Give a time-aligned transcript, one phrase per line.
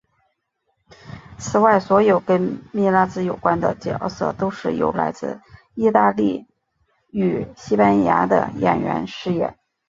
[1.37, 5.39] 此外所有跟米拉兹有关的角色都是由来自
[5.75, 6.47] 义大利
[7.11, 9.55] 与西班牙的演员饰演。